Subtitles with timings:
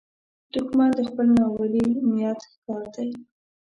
[0.53, 3.09] دښمن د خپل ناولي نیت ښکار دی